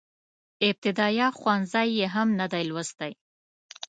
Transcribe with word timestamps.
ابتدائيه 0.69 1.27
ښوونځی 1.37 1.87
يې 1.99 2.07
هم 2.15 2.27
نه 2.39 2.45
دی 2.51 2.63
لوستی. 2.69 3.11